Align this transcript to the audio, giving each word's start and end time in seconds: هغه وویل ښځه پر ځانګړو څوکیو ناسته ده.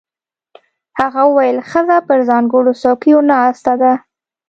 هغه 0.99 1.21
وویل 1.29 1.57
ښځه 1.71 1.97
پر 2.07 2.19
ځانګړو 2.29 2.71
څوکیو 2.81 3.19
ناسته 3.31 3.73
ده. 3.81 3.93